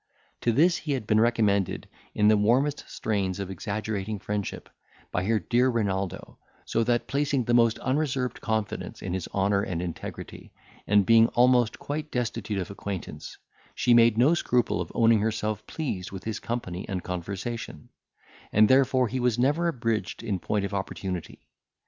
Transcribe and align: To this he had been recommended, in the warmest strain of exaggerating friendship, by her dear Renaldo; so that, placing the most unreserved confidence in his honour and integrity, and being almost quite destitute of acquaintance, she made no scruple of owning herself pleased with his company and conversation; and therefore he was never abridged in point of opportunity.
To 0.41 0.51
this 0.51 0.77
he 0.77 0.93
had 0.93 1.05
been 1.05 1.19
recommended, 1.19 1.87
in 2.15 2.27
the 2.27 2.35
warmest 2.35 2.89
strain 2.89 3.35
of 3.39 3.51
exaggerating 3.51 4.17
friendship, 4.17 4.67
by 5.11 5.23
her 5.25 5.37
dear 5.37 5.69
Renaldo; 5.69 6.39
so 6.65 6.83
that, 6.85 7.05
placing 7.05 7.43
the 7.43 7.53
most 7.53 7.77
unreserved 7.77 8.41
confidence 8.41 9.03
in 9.03 9.13
his 9.13 9.29
honour 9.31 9.61
and 9.61 9.79
integrity, 9.79 10.53
and 10.87 11.05
being 11.05 11.27
almost 11.35 11.77
quite 11.77 12.09
destitute 12.09 12.57
of 12.57 12.71
acquaintance, 12.71 13.37
she 13.75 13.93
made 13.93 14.17
no 14.17 14.33
scruple 14.33 14.81
of 14.81 14.91
owning 14.95 15.19
herself 15.19 15.67
pleased 15.67 16.11
with 16.11 16.23
his 16.23 16.39
company 16.39 16.83
and 16.89 17.03
conversation; 17.03 17.89
and 18.51 18.69
therefore 18.69 19.07
he 19.07 19.19
was 19.19 19.37
never 19.37 19.67
abridged 19.67 20.23
in 20.23 20.39
point 20.39 20.65
of 20.65 20.73
opportunity. 20.73 21.47